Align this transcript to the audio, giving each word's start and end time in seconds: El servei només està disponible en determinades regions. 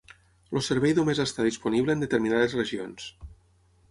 El 0.59 0.63
servei 0.67 0.95
només 0.99 1.21
està 1.25 1.45
disponible 1.49 1.95
en 1.97 2.01
determinades 2.05 2.57
regions. 2.61 3.09